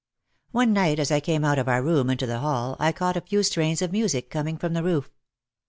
One 0.49 0.73
night 0.73 0.97
as 0.97 1.11
I 1.11 1.19
came 1.19 1.43
out 1.45 1.59
of 1.59 1.67
our 1.67 1.83
room 1.83 2.09
into 2.09 2.25
the 2.25 2.39
hall 2.39 2.75
I 2.79 2.91
caught 2.91 3.17
a 3.17 3.21
few 3.21 3.43
strains 3.43 3.83
of 3.83 3.91
music 3.91 4.31
coming 4.31 4.57
from 4.57 4.73
the 4.73 4.81
roof. 4.81 5.11